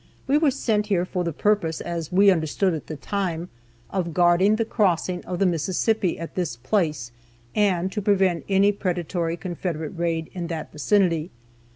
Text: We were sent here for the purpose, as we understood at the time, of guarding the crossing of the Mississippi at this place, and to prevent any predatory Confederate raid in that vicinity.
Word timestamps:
We 0.25 0.39
were 0.39 0.49
sent 0.49 0.87
here 0.87 1.05
for 1.05 1.23
the 1.23 1.31
purpose, 1.31 1.79
as 1.79 2.11
we 2.11 2.31
understood 2.31 2.73
at 2.73 2.87
the 2.87 2.95
time, 2.95 3.49
of 3.91 4.15
guarding 4.15 4.55
the 4.55 4.65
crossing 4.65 5.23
of 5.25 5.37
the 5.37 5.45
Mississippi 5.45 6.17
at 6.17 6.33
this 6.33 6.55
place, 6.55 7.11
and 7.53 7.91
to 7.91 8.01
prevent 8.01 8.43
any 8.49 8.71
predatory 8.71 9.37
Confederate 9.37 9.91
raid 9.95 10.31
in 10.33 10.47
that 10.47 10.71
vicinity. 10.71 11.29